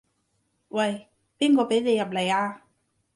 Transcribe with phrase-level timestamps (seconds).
[0.69, 2.63] 喂，邊個畀你入來啊？